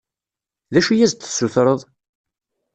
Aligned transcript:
D 0.73 0.75
acu 0.79 0.91
i 0.93 1.05
as-d-tessutreḍ? 1.05 1.81